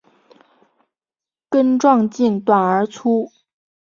[1.47, 3.31] 根状茎短而粗。